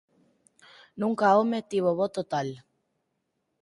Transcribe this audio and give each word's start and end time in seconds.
Nunca 1.01 1.25
home 1.37 1.59
tivo 1.71 1.91
voto 2.01 2.21
tal. 2.33 2.49